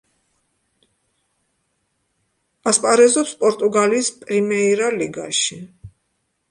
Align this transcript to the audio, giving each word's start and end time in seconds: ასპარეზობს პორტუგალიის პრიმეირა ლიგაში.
ასპარეზობს 2.73 3.35
პორტუგალიის 3.45 4.11
პრიმეირა 4.23 4.91
ლიგაში. 5.01 5.63